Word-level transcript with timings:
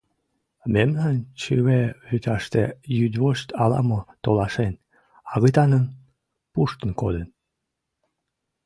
Мемнан 0.73 1.15
чыве 1.41 1.81
вӱташте 2.07 2.63
йӱдвошт 2.97 3.47
ала-мо 3.63 3.99
толашен, 4.23 4.73
агытаным 5.33 5.85
пуштын 6.51 6.91
коден. 6.99 7.29